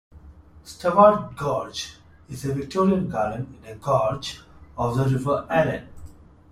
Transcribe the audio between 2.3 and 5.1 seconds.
a Victorian garden in a gorge of the